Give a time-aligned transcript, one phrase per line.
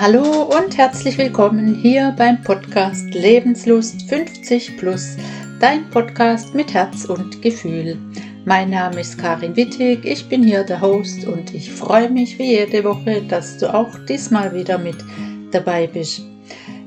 [0.00, 5.16] Hallo und herzlich willkommen hier beim Podcast Lebenslust 50 Plus,
[5.58, 7.98] dein Podcast mit Herz und Gefühl.
[8.44, 12.54] Mein Name ist Karin Wittig, ich bin hier der Host und ich freue mich wie
[12.54, 14.96] jede Woche, dass du auch diesmal wieder mit
[15.50, 16.22] dabei bist.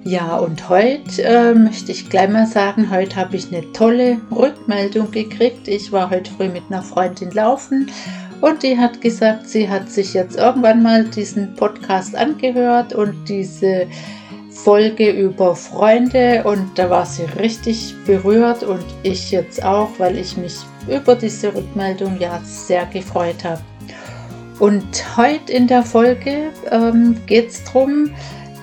[0.04, 5.12] Ja, und heute äh, möchte ich gleich mal sagen, heute habe ich eine tolle Rückmeldung
[5.12, 5.68] gekriegt.
[5.68, 7.92] Ich war heute früh mit einer Freundin laufen
[8.42, 13.86] und die hat gesagt, sie hat sich jetzt irgendwann mal diesen Podcast angehört und diese
[14.50, 20.38] Folge über Freunde und da war sie richtig berührt und ich jetzt auch, weil ich
[20.38, 20.56] mich
[20.88, 23.62] über diese Rückmeldung ja sehr gefreut habe.
[24.60, 28.12] Und heute in der Folge ähm, geht es darum,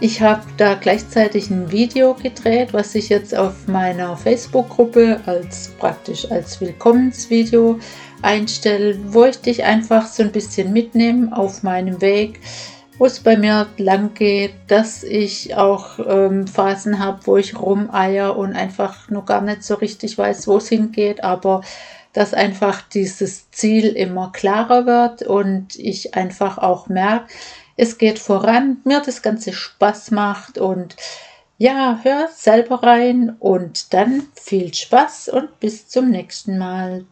[0.01, 6.31] ich habe da gleichzeitig ein Video gedreht, was ich jetzt auf meiner Facebook-Gruppe als praktisch
[6.31, 7.81] als Willkommensvideo
[8.23, 12.39] einstellen, wo ich dich einfach so ein bisschen mitnehme auf meinem Weg,
[12.99, 18.37] wo es bei mir lang geht, dass ich auch ähm, Phasen habe, wo ich rumeier
[18.37, 21.63] und einfach noch gar nicht so richtig weiß, wo es hingeht, aber
[22.13, 27.33] dass einfach dieses Ziel immer klarer wird und ich einfach auch merke,
[27.77, 30.97] es geht voran, mir das Ganze Spaß macht und
[31.59, 37.05] ja, hör selber rein und dann viel Spaß und bis zum nächsten Mal.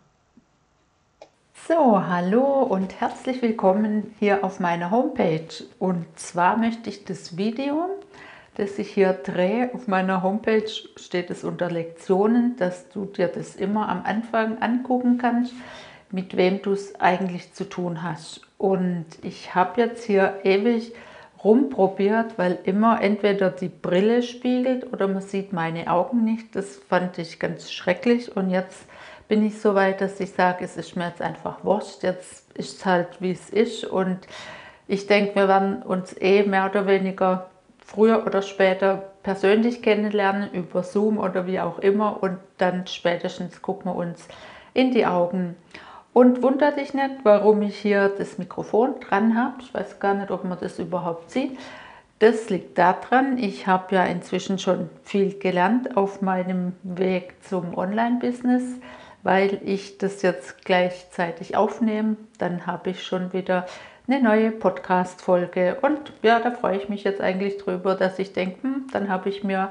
[1.69, 5.49] So, hallo und herzlich willkommen hier auf meiner Homepage.
[5.81, 7.89] Und zwar möchte ich das Video,
[8.57, 13.55] das ich hier drehe, auf meiner Homepage steht es unter Lektionen, dass du dir das
[13.55, 15.53] immer am Anfang angucken kannst,
[16.11, 18.41] mit wem du es eigentlich zu tun hast.
[18.57, 20.95] Und ich habe jetzt hier ewig
[21.45, 26.57] rumprobiert, weil immer entweder die Brille spiegelt oder man sieht meine Augen nicht.
[26.57, 28.87] Das fand ich ganz schrecklich und jetzt
[29.29, 32.79] bin ich so weit, dass ich sage, es ist mir jetzt einfach wurscht, jetzt ist
[32.79, 34.21] es halt wie es ist und
[34.89, 37.51] ich denke, wir werden uns eh mehr oder weniger
[37.87, 43.93] früher oder später persönlich kennenlernen über Zoom oder wie auch immer und dann spätestens gucken
[43.93, 44.29] wir uns
[44.75, 45.57] in die Augen.
[46.13, 49.57] Und wundert dich nicht, warum ich hier das Mikrofon dran habe.
[49.61, 51.59] Ich weiß gar nicht, ob man das überhaupt sieht.
[52.19, 58.81] Das liegt daran, ich habe ja inzwischen schon viel gelernt auf meinem Weg zum Online-Business
[59.27, 62.17] weil ich das jetzt gleichzeitig aufnehme.
[62.39, 63.67] Dann habe ich schon wieder
[64.09, 65.79] eine neue Podcast-Folge.
[65.83, 69.29] Und ja, da freue ich mich jetzt eigentlich drüber, dass ich denke, hm, dann habe
[69.29, 69.71] ich mir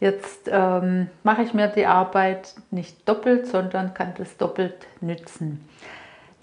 [0.00, 5.66] jetzt, ähm, mache ich mir die Arbeit nicht doppelt, sondern kann das doppelt nützen.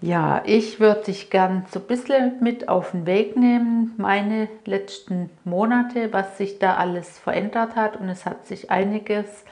[0.01, 5.29] Ja, ich würde dich gern so ein bisschen mit auf den Weg nehmen, meine letzten
[5.45, 7.97] Monate, was sich da alles verändert hat.
[7.97, 9.45] Und es hat sich einiges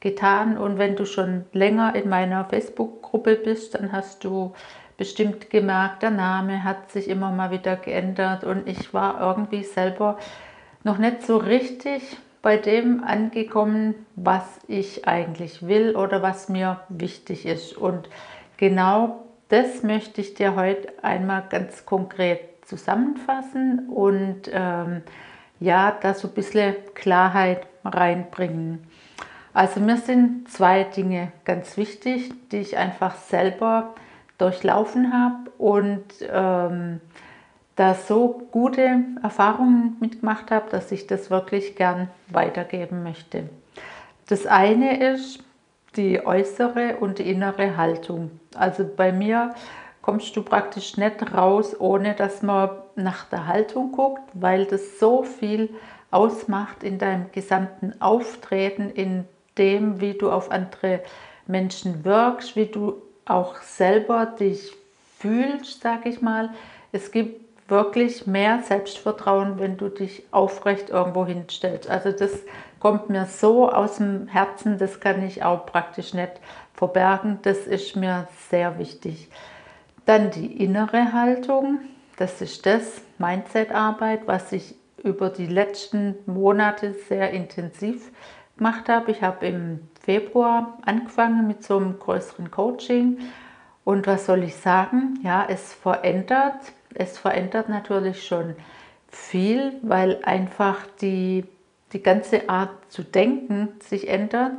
[0.00, 0.58] getan.
[0.58, 4.52] Und wenn du schon länger in meiner Facebook-Gruppe bist, dann hast du
[4.96, 10.18] bestimmt gemerkt, der Name hat sich immer mal wieder geändert und ich war irgendwie selber
[10.82, 17.46] noch nicht so richtig bei dem angekommen, was ich eigentlich will oder was mir wichtig
[17.46, 17.76] ist.
[17.76, 18.08] Und
[18.58, 25.02] genau das möchte ich dir heute einmal ganz konkret zusammenfassen und ähm,
[25.58, 28.86] ja, da so ein bisschen Klarheit reinbringen.
[29.54, 33.94] Also mir sind zwei Dinge ganz wichtig, die ich einfach selber
[34.38, 37.00] durchlaufen habe und ähm,
[37.76, 43.48] da so gute Erfahrungen mitgemacht habe, dass ich das wirklich gern weitergeben möchte.
[44.28, 45.40] Das eine ist
[45.96, 48.30] die äußere und die innere Haltung.
[48.54, 49.54] Also bei mir
[50.02, 55.22] kommst du praktisch nicht raus, ohne dass man nach der Haltung guckt, weil das so
[55.22, 55.70] viel
[56.10, 59.24] ausmacht in deinem gesamten Auftreten, in
[59.58, 61.00] dem, wie du auf andere
[61.46, 64.72] Menschen wirkst, wie du auch selber dich
[65.18, 66.50] fühlst, sage ich mal.
[66.92, 71.88] Es gibt wirklich mehr Selbstvertrauen, wenn du dich aufrecht irgendwo hinstellst.
[71.88, 72.32] Also das
[72.78, 76.32] kommt mir so aus dem Herzen, das kann ich auch praktisch nicht
[76.74, 77.38] verbergen.
[77.42, 79.30] Das ist mir sehr wichtig.
[80.04, 81.78] Dann die innere Haltung,
[82.18, 88.10] das ist das Mindset-Arbeit, was ich über die letzten Monate sehr intensiv
[88.56, 89.10] gemacht habe.
[89.10, 93.18] Ich habe im Februar angefangen mit so einem größeren Coaching.
[93.84, 95.18] Und was soll ich sagen?
[95.22, 96.72] Ja, es verändert.
[96.94, 98.54] Es verändert natürlich schon
[99.08, 101.44] viel, weil einfach die,
[101.92, 104.52] die ganze Art zu denken sich ändert.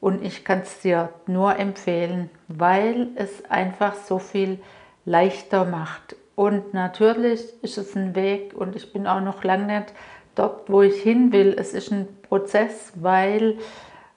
[0.00, 4.60] Und ich kann es dir nur empfehlen, weil es einfach so viel
[5.04, 6.16] leichter macht.
[6.36, 9.92] Und natürlich ist es ein Weg und ich bin auch noch lange nicht
[10.34, 11.54] dort, wo ich hin will.
[11.58, 13.58] Es ist ein Prozess, weil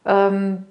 [0.05, 0.65] ähm,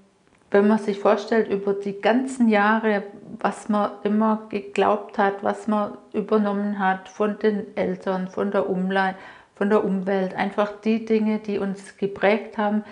[0.53, 3.05] wenn man sich vorstellt, über die ganzen Jahre,
[3.41, 9.15] was man immer geglaubt hat, was man übernommen hat von den Eltern, von der, Umle
[9.55, 12.85] von der Umwelt, einfach die Dinge, die uns geprägt haben,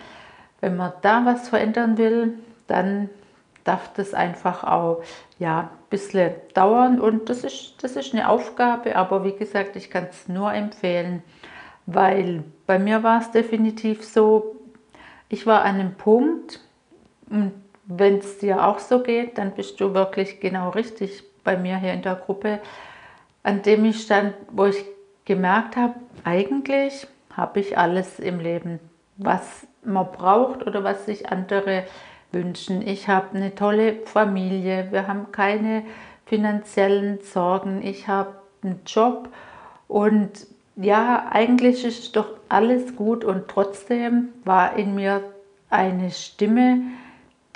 [0.61, 3.11] wenn man da was verändern will, dann
[3.65, 5.03] darf das einfach auch
[5.39, 6.99] ja, ein bisschen dauern.
[6.99, 11.23] Und das ist, das ist eine Aufgabe, aber wie gesagt, ich kann es nur empfehlen,
[11.87, 14.57] weil bei mir war es definitiv so,
[15.29, 16.61] ich war an einem Punkt
[17.29, 17.53] und
[17.85, 21.93] wenn es dir auch so geht, dann bist du wirklich genau richtig bei mir hier
[21.93, 22.61] in der Gruppe,
[23.43, 24.85] an dem ich stand, wo ich
[25.25, 25.95] gemerkt habe,
[26.25, 27.07] eigentlich
[27.37, 28.81] habe ich alles im Leben,
[29.17, 31.85] was man braucht oder was sich andere
[32.33, 32.87] wünschen.
[32.87, 35.85] Ich habe eine tolle Familie, wir haben keine
[36.27, 39.29] finanziellen Sorgen, ich habe einen Job
[39.89, 40.47] und
[40.77, 45.23] ja, eigentlich ist doch alles gut und trotzdem war in mir
[45.69, 46.83] eine Stimme,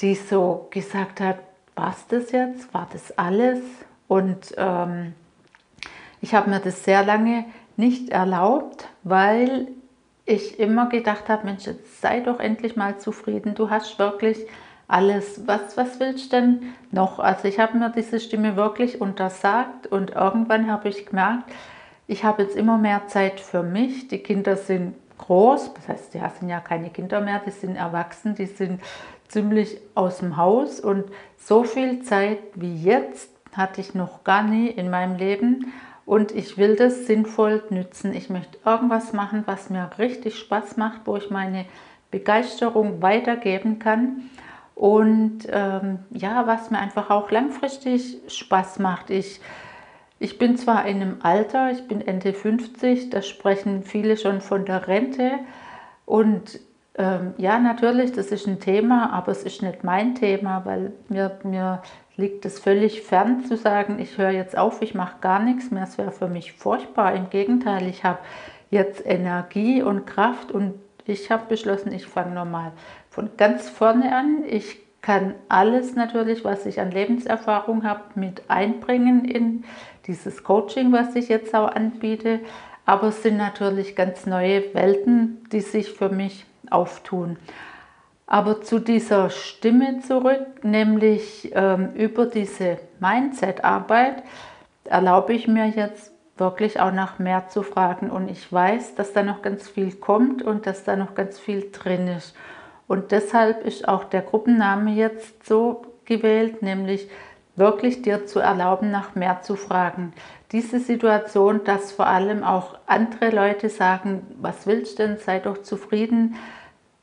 [0.00, 1.38] die so gesagt hat,
[1.74, 3.60] was das jetzt, war das alles?
[4.08, 5.14] Und ähm,
[6.20, 7.44] ich habe mir das sehr lange
[7.76, 9.68] nicht erlaubt, weil
[10.26, 14.38] ich immer gedacht habe, Mensch, jetzt sei doch endlich mal zufrieden, du hast wirklich
[14.86, 17.18] alles, was, was willst du denn noch?
[17.18, 21.50] Also ich habe mir diese Stimme wirklich untersagt und irgendwann habe ich gemerkt,
[22.06, 24.08] ich habe jetzt immer mehr Zeit für mich.
[24.08, 28.34] Die Kinder sind groß, das heißt, die sind ja keine Kinder mehr, die sind erwachsen,
[28.34, 28.80] die sind
[29.28, 31.04] ziemlich aus dem Haus und
[31.38, 35.72] so viel Zeit wie jetzt hatte ich noch gar nie in meinem Leben
[36.06, 38.12] und ich will das sinnvoll nützen.
[38.12, 41.64] Ich möchte irgendwas machen, was mir richtig Spaß macht, wo ich meine
[42.10, 44.30] Begeisterung weitergeben kann
[44.74, 49.10] und ähm, ja, was mir einfach auch langfristig Spaß macht.
[49.10, 49.40] Ich,
[50.18, 54.64] ich bin zwar in einem Alter, ich bin Ende 50, da sprechen viele schon von
[54.64, 55.32] der Rente
[56.06, 56.60] und
[56.96, 61.38] ähm, ja, natürlich, das ist ein Thema, aber es ist nicht mein Thema, weil mir,
[61.42, 61.82] mir
[62.16, 65.82] liegt es völlig fern zu sagen, ich höre jetzt auf, ich mache gar nichts mehr.
[65.82, 67.14] Es wäre für mich furchtbar.
[67.14, 68.20] Im Gegenteil, ich habe
[68.70, 70.74] jetzt Energie und Kraft und
[71.04, 72.72] ich habe beschlossen, ich fange nochmal
[73.10, 74.44] von ganz vorne an.
[74.46, 79.64] Ich kann alles natürlich, was ich an Lebenserfahrung habe, mit einbringen in
[80.06, 82.40] dieses Coaching, was ich jetzt auch anbiete.
[82.86, 87.38] Aber es sind natürlich ganz neue Welten, die sich für mich auftun.
[88.26, 94.22] Aber zu dieser Stimme zurück, nämlich ähm, über diese Mindset-Arbeit,
[94.84, 98.10] erlaube ich mir jetzt wirklich auch nach mehr zu fragen.
[98.10, 101.70] Und ich weiß, dass da noch ganz viel kommt und dass da noch ganz viel
[101.70, 102.34] drin ist.
[102.86, 107.08] Und deshalb ist auch der Gruppenname jetzt so gewählt, nämlich
[107.56, 110.12] wirklich dir zu erlauben, nach mehr zu fragen.
[110.52, 115.62] Diese Situation, dass vor allem auch andere Leute sagen, was willst du denn, sei doch
[115.62, 116.36] zufrieden,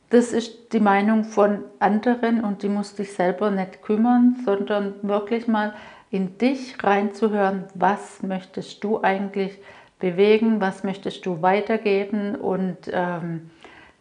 [0.10, 5.48] das ist die Meinung von anderen und die musst dich selber nicht kümmern, sondern wirklich
[5.48, 5.74] mal
[6.10, 9.58] in dich reinzuhören, was möchtest du eigentlich
[10.00, 12.36] bewegen, was möchtest du weitergeben?
[12.36, 13.52] Und ähm,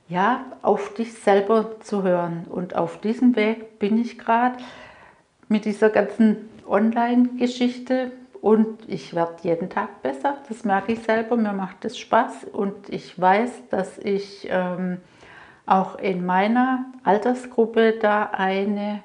[0.08, 2.46] ja, auf dich selber zu hören.
[2.50, 4.56] Und auf diesem Weg bin ich gerade
[5.50, 10.38] mit dieser ganzen Online-Geschichte und ich werde jeden Tag besser.
[10.48, 14.98] Das merke ich selber, mir macht es Spaß und ich weiß, dass ich ähm,
[15.66, 19.02] auch in meiner Altersgruppe da eine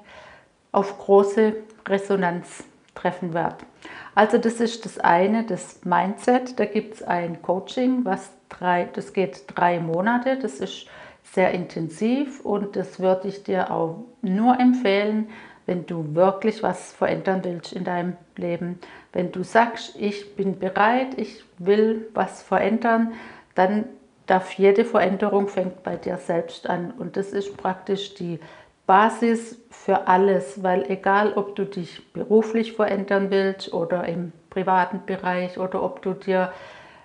[0.70, 1.54] auf große
[1.86, 3.66] Resonanz treffen werde.
[4.14, 6.58] Also das ist das eine, das Mindset.
[6.58, 10.38] Da gibt es ein Coaching, was drei, das geht drei Monate.
[10.38, 10.86] Das ist
[11.24, 15.28] sehr intensiv und das würde ich dir auch nur empfehlen,
[15.66, 18.78] wenn du wirklich was verändern willst in deinem Leben.
[19.12, 23.12] Wenn du sagst, ich bin bereit, ich will was verändern,
[23.54, 23.84] dann
[24.26, 28.40] darf jede Veränderung fängt bei dir selbst an und das ist praktisch die
[28.86, 35.58] Basis für alles, weil egal, ob du dich beruflich verändern willst oder im privaten Bereich
[35.58, 36.52] oder ob du dir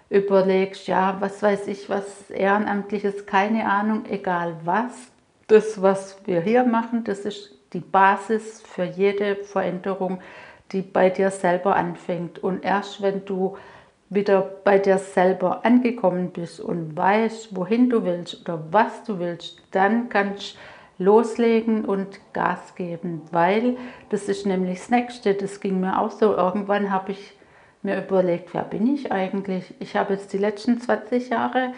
[0.10, 4.92] überlegst, ja, was weiß ich, was Ehrenamtliches, keine Ahnung, egal was.
[5.48, 10.22] Das, was wir hier machen, das ist die Basis für jede Veränderung,
[10.72, 12.40] die bei dir selber anfängt.
[12.40, 13.58] Und erst wenn du
[14.10, 19.62] wieder bei dir selber angekommen bist und weißt, wohin du willst oder was du willst,
[19.72, 20.60] dann kannst du
[21.02, 23.78] loslegen und Gas geben, weil
[24.10, 25.34] das ist nämlich das Nächste.
[25.34, 26.36] Das ging mir auch so.
[26.36, 27.34] Irgendwann habe ich
[27.82, 29.74] mir überlegt, wer bin ich eigentlich?
[29.80, 31.74] Ich habe jetzt die letzten 20 Jahre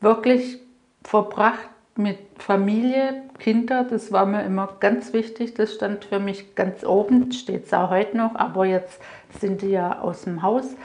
[0.00, 0.58] wirklich
[1.02, 6.84] verbracht mit Familie, Kinder, das war mir immer ganz wichtig, das stand für mich ganz
[6.84, 9.00] oben, steht es auch heute noch, aber jetzt
[9.40, 10.76] sind die ja aus dem Haus.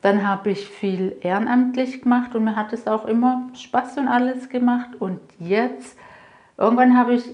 [0.00, 4.48] Dann habe ich viel ehrenamtlich gemacht und mir hat es auch immer Spaß und alles
[4.48, 4.90] gemacht.
[5.00, 5.98] Und jetzt,
[6.56, 7.24] irgendwann habe ich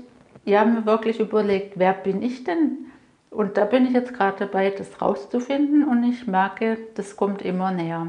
[0.45, 2.87] ja, mir wirklich überlegt, wer bin ich denn?
[3.31, 7.71] Und da bin ich jetzt gerade dabei, das rauszufinden und ich merke, das kommt immer
[7.71, 8.09] näher.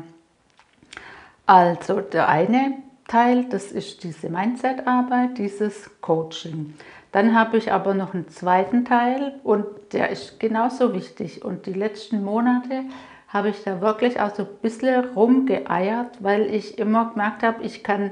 [1.46, 2.74] Also der eine
[3.08, 6.74] Teil, das ist diese Mindset-Arbeit, dieses Coaching.
[7.12, 11.46] Dann habe ich aber noch einen zweiten Teil und der ist genauso wichtig.
[11.46, 12.84] Und die letzten Monate
[13.30, 17.84] habe ich da wirklich auch so ein bisschen rumgeeiert, weil ich immer gemerkt habe, ich
[17.84, 18.12] kann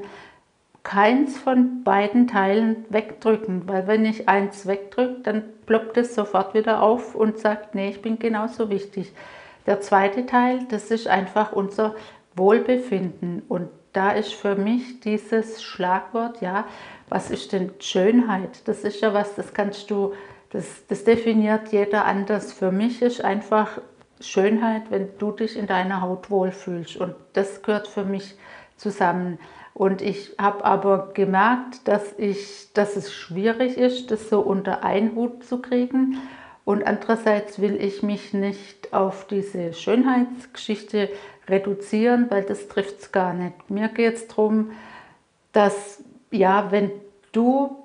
[0.83, 6.81] keins von beiden Teilen wegdrücken, weil wenn ich eins wegdrücke, dann ploppt es sofort wieder
[6.81, 9.11] auf und sagt, nee, ich bin genauso wichtig.
[9.65, 11.95] Der zweite Teil, das ist einfach unser
[12.35, 16.65] Wohlbefinden und da ist für mich dieses Schlagwort, ja,
[17.09, 18.67] was ist denn Schönheit?
[18.67, 20.13] Das ist ja was, das kannst du,
[20.49, 22.51] das, das definiert jeder anders.
[22.53, 23.79] Für mich ist einfach
[24.19, 28.35] Schönheit, wenn du dich in deiner Haut wohlfühlst und das gehört für mich
[28.77, 29.37] zusammen.
[29.73, 35.15] Und ich habe aber gemerkt, dass, ich, dass es schwierig ist, das so unter einen
[35.15, 36.17] Hut zu kriegen.
[36.63, 41.09] Und andererseits will ich mich nicht auf diese Schönheitsgeschichte
[41.49, 43.69] reduzieren, weil das trifft es gar nicht.
[43.69, 44.71] Mir geht es darum,
[45.51, 46.91] dass, ja, wenn
[47.31, 47.77] du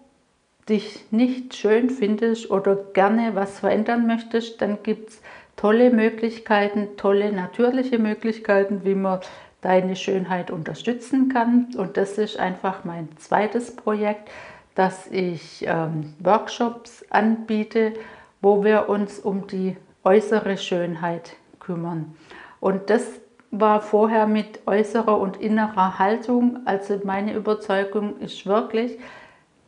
[0.68, 5.22] dich nicht schön findest oder gerne was verändern möchtest, dann gibt es
[5.56, 9.20] tolle Möglichkeiten, tolle natürliche Möglichkeiten, wie man
[9.60, 11.68] deine Schönheit unterstützen kann.
[11.76, 14.30] Und das ist einfach mein zweites Projekt,
[14.74, 17.94] dass ich ähm, Workshops anbiete,
[18.40, 19.76] wo wir uns um die
[20.08, 22.14] äußere Schönheit kümmern.
[22.60, 26.60] Und das war vorher mit äußerer und innerer Haltung.
[26.64, 28.98] Also meine Überzeugung ist wirklich,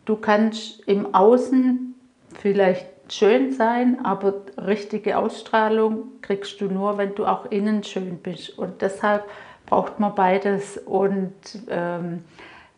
[0.06, 1.94] du kannst im Außen
[2.38, 8.58] vielleicht schön sein, aber richtige Ausstrahlung kriegst du nur, wenn du auch innen schön bist.
[8.58, 9.24] Und deshalb
[9.66, 10.78] braucht man beides.
[10.78, 11.34] Und
[11.68, 12.24] ähm,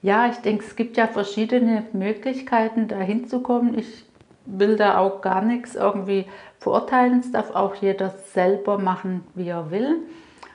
[0.03, 3.79] ja, ich denke, es gibt ja verschiedene Möglichkeiten, da hinzukommen.
[3.79, 4.05] Ich
[4.45, 6.27] will da auch gar nichts irgendwie
[6.59, 7.21] verurteilen.
[7.21, 9.97] Es darf auch jeder selber machen, wie er will.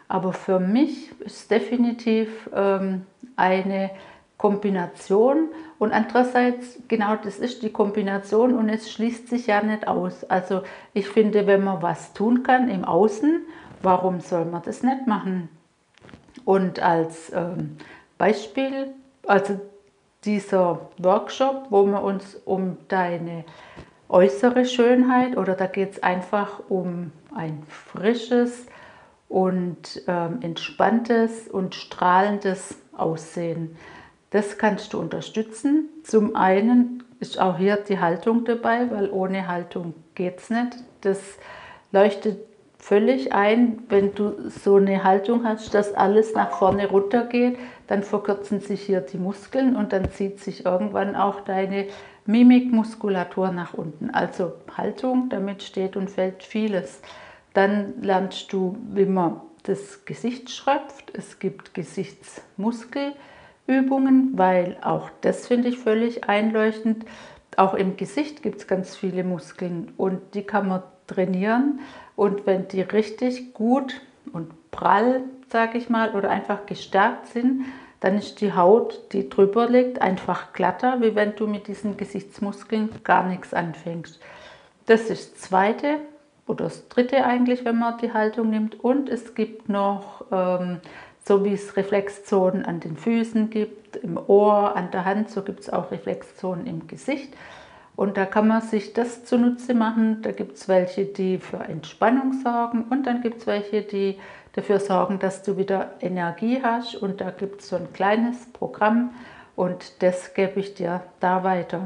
[0.07, 3.91] Aber für mich ist definitiv ähm, eine
[4.37, 10.23] Kombination und andererseits, genau das ist die Kombination und es schließt sich ja nicht aus.
[10.23, 10.61] Also
[10.93, 13.41] ich finde, wenn man was tun kann im Außen,
[13.81, 15.49] warum soll man das nicht machen?
[16.45, 17.77] Und als ähm,
[18.17, 18.93] Beispiel,
[19.25, 19.59] also
[20.25, 23.45] dieser Workshop, wo wir uns um deine
[24.09, 28.65] äußere Schönheit oder da geht es einfach um ein frisches
[29.27, 33.75] und ähm, entspanntes und strahlendes Aussehen.
[34.29, 35.89] Das kannst du unterstützen.
[36.03, 40.77] Zum einen ist auch hier die Haltung dabei, weil ohne Haltung geht es nicht.
[41.01, 41.19] Das
[41.91, 42.39] leuchtet
[42.87, 48.01] völlig ein, wenn du so eine Haltung hast, dass alles nach vorne runter geht, dann
[48.01, 51.87] verkürzen sich hier die Muskeln und dann zieht sich irgendwann auch deine
[52.27, 54.09] Mimikmuskulatur nach unten.
[54.11, 57.01] Also Haltung, damit steht und fällt vieles.
[57.53, 61.11] Dann lernst du, wie man das Gesicht schröpft.
[61.13, 67.03] Es gibt Gesichtsmuskelübungen, weil auch das finde ich völlig einleuchtend.
[67.57, 71.79] Auch im Gesicht gibt es ganz viele Muskeln und die kann man trainieren.
[72.15, 74.01] Und wenn die richtig gut
[74.33, 77.65] und prall, sage ich mal, oder einfach gestärkt sind,
[77.99, 82.89] dann ist die Haut, die drüber liegt, einfach glatter, wie wenn du mit diesen Gesichtsmuskeln
[83.03, 84.19] gar nichts anfängst.
[84.85, 85.97] Das ist das zweite
[86.45, 88.79] oder das dritte eigentlich, wenn man die Haltung nimmt.
[88.83, 90.79] Und es gibt noch, ähm,
[91.25, 95.61] so wie es Reflexzonen an den Füßen gibt, im Ohr, an der Hand, so gibt
[95.61, 97.33] es auch Reflexzonen im Gesicht.
[97.97, 100.21] Und da kann man sich das zunutze machen.
[100.21, 104.19] Da gibt es welche, die für Entspannung sorgen und dann gibt es welche, die
[104.53, 106.95] dafür sorgen, dass du wieder Energie hast.
[106.95, 109.15] Und da gibt es so ein kleines Programm
[109.55, 111.81] und das gebe ich dir da weiter.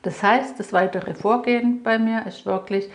[0.00, 2.88] Das heißt, das weitere Vorgehen bei mir ist wirklich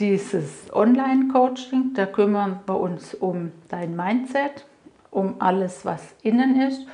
[0.00, 1.92] dieses Online-Coaching.
[1.94, 4.66] Da kümmern wir uns um dein Mindset,
[5.12, 6.84] um alles, was innen ist.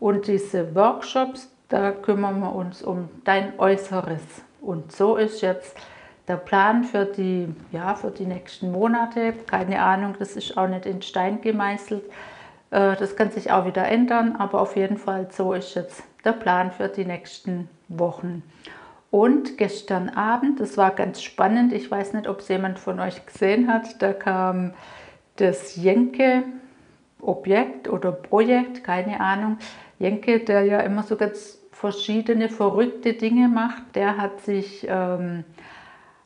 [0.00, 4.22] Und diese Workshops, da kümmern wir uns um dein Äußeres.
[4.60, 5.76] Und so ist jetzt
[6.28, 9.32] der Plan für die, ja, für die nächsten Monate.
[9.46, 12.04] Keine Ahnung, das ist auch nicht in Stein gemeißelt.
[12.70, 16.32] Äh, das kann sich auch wieder ändern, aber auf jeden Fall so ist jetzt der
[16.32, 18.42] Plan für die nächsten Wochen.
[19.10, 23.24] Und gestern Abend, das war ganz spannend, ich weiß nicht, ob es jemand von euch
[23.24, 24.74] gesehen hat, da kam
[25.36, 25.76] das
[27.26, 29.58] Jenke-Objekt oder Projekt, keine Ahnung,
[29.98, 35.44] Jenke, der ja immer so ganz verschiedene verrückte Dinge macht, der hat sich ähm,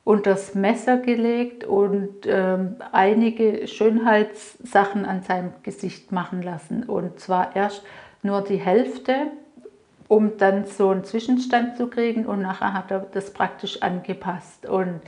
[0.05, 6.85] unter das Messer gelegt und ähm, einige Schönheitssachen an seinem Gesicht machen lassen.
[6.85, 7.83] Und zwar erst
[8.23, 9.15] nur die Hälfte,
[10.09, 14.67] um dann so einen Zwischenstand zu kriegen und nachher hat er das praktisch angepasst.
[14.67, 15.01] Und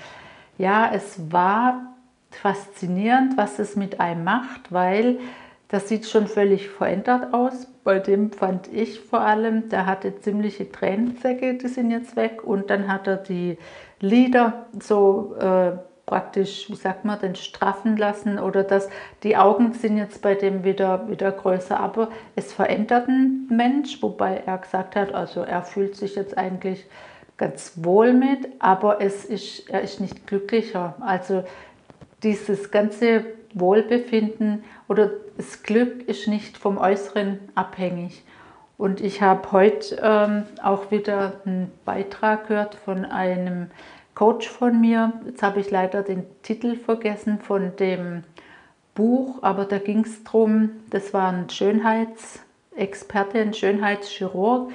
[0.58, 1.94] ja, es war
[2.30, 5.18] faszinierend, was es mit einem macht, weil
[5.72, 7.66] das sieht schon völlig verändert aus.
[7.82, 12.44] Bei dem fand ich vor allem, der hatte ziemliche Tränensäcke, die sind jetzt weg.
[12.44, 13.56] Und dann hat er die
[13.98, 15.72] Lider so äh,
[16.04, 18.90] praktisch, wie sagt man, den straffen lassen oder dass
[19.22, 21.80] die Augen sind jetzt bei dem wieder, wieder größer.
[21.80, 26.84] Aber es verändert einen Mensch, wobei er gesagt hat, also er fühlt sich jetzt eigentlich
[27.38, 30.96] ganz wohl mit, aber es ist, er ist nicht glücklicher.
[31.00, 31.44] Also
[32.22, 38.24] dieses ganze Wohlbefinden oder das Glück ist nicht vom Äußeren abhängig.
[38.78, 43.70] Und ich habe heute ähm, auch wieder einen Beitrag gehört von einem
[44.14, 45.12] Coach von mir.
[45.24, 48.24] Jetzt habe ich leider den Titel vergessen von dem
[48.94, 54.72] Buch, aber da ging es darum, das war ein Schönheitsexperte, ein Schönheitschirurg,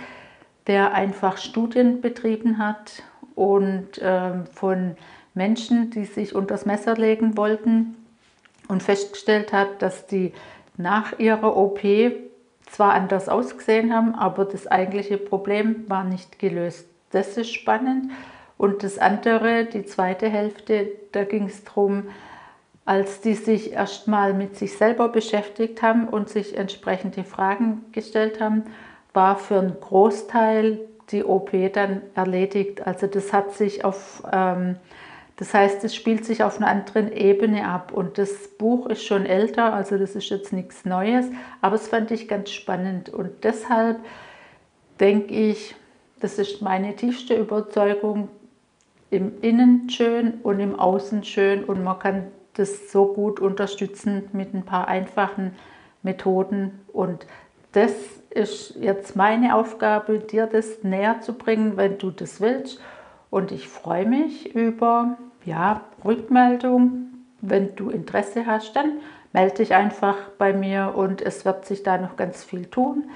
[0.68, 3.04] der einfach Studien betrieben hat
[3.36, 4.96] und ähm, von
[5.34, 7.96] Menschen, die sich unter das Messer legen wollten
[8.68, 10.34] und festgestellt hat, dass die
[10.78, 11.82] nach ihrer OP
[12.70, 16.88] zwar anders ausgesehen haben, aber das eigentliche Problem war nicht gelöst.
[17.12, 18.12] Das ist spannend.
[18.58, 22.08] Und das andere, die zweite Hälfte, da ging es darum,
[22.86, 28.64] als die sich erstmal mit sich selber beschäftigt haben und sich entsprechende Fragen gestellt haben,
[29.14, 30.80] war für einen Großteil
[31.12, 32.86] die OP dann erledigt.
[32.86, 34.78] Also das hat sich auf ähm,
[35.38, 37.92] das heißt, es spielt sich auf einer anderen Ebene ab.
[37.94, 41.28] Und das Buch ist schon älter, also das ist jetzt nichts Neues,
[41.62, 43.10] aber es fand ich ganz spannend.
[43.10, 44.00] Und deshalb
[45.00, 45.76] denke ich,
[46.20, 48.30] das ist meine tiefste Überzeugung,
[49.12, 51.64] im Innen schön und im Außen schön.
[51.64, 55.54] Und man kann das so gut unterstützen mit ein paar einfachen
[56.02, 56.80] Methoden.
[56.92, 57.28] Und
[57.74, 57.94] das
[58.32, 62.82] ist jetzt meine Aufgabe, dir das näher zu bringen, wenn du das willst.
[63.30, 67.08] Und ich freue mich über ja, Rückmeldung.
[67.42, 69.00] Wenn du Interesse hast, dann
[69.34, 73.10] melde dich einfach bei mir und es wird sich da noch ganz viel tun.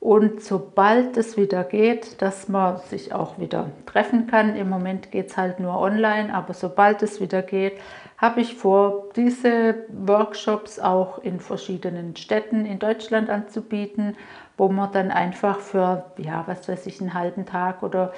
[0.00, 5.30] Und sobald es wieder geht, dass man sich auch wieder treffen kann, im Moment geht
[5.30, 7.80] es halt nur online, aber sobald es wieder geht,
[8.16, 14.16] habe ich vor, diese Workshops auch in verschiedenen Städten in Deutschland anzubieten,
[14.56, 18.12] wo man dann einfach für, ja, was weiß ich, einen halben Tag oder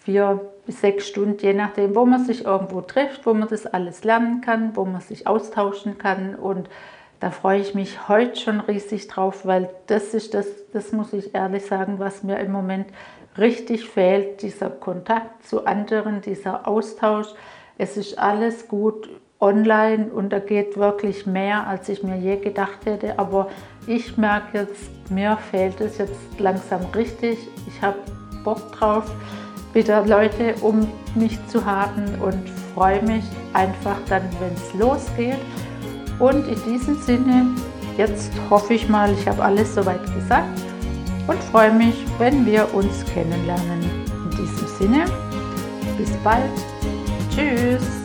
[0.00, 4.04] vier bis sechs Stunden, je nachdem, wo man sich irgendwo trifft, wo man das alles
[4.04, 6.36] lernen kann, wo man sich austauschen kann.
[6.36, 6.70] Und
[7.18, 11.34] da freue ich mich heute schon riesig drauf, weil das ist das, das muss ich
[11.34, 12.86] ehrlich sagen, was mir im Moment
[13.36, 17.26] richtig fehlt, dieser Kontakt zu anderen, dieser Austausch.
[17.76, 22.86] Es ist alles gut online und da geht wirklich mehr, als ich mir je gedacht
[22.86, 23.18] hätte.
[23.18, 23.48] Aber
[23.88, 27.38] ich merke jetzt, mir fehlt es jetzt langsam richtig.
[27.66, 27.98] Ich habe
[28.44, 29.10] Bock drauf
[29.72, 35.38] wieder Leute um mich zu haben und freue mich einfach dann, wenn es losgeht.
[36.18, 37.46] Und in diesem Sinne,
[37.96, 40.60] jetzt hoffe ich mal, ich habe alles soweit gesagt
[41.26, 43.82] und freue mich, wenn wir uns kennenlernen.
[44.24, 45.04] In diesem Sinne,
[45.96, 46.50] bis bald.
[47.34, 47.99] Tschüss.